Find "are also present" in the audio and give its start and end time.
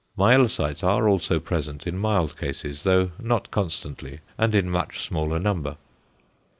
0.83-1.85